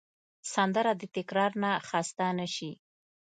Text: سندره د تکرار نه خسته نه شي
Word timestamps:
سندره 0.53 0.91
د 0.97 1.03
تکرار 1.15 1.51
نه 1.63 1.71
خسته 1.87 2.27
نه 2.39 2.47
شي 2.55 2.71